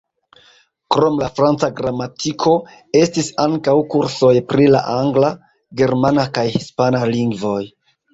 Krom 0.93 1.17
la 1.17 1.25
franca 1.39 1.67
gramatiko, 1.79 2.53
estis 3.01 3.29
ankaŭ 3.43 3.75
kursoj 3.95 4.31
pri 4.53 4.65
la 4.77 4.81
angla, 4.95 5.29
germana 5.83 6.25
kaj 6.39 6.47
hispana 6.57 7.03
lingvoj. 7.13 7.61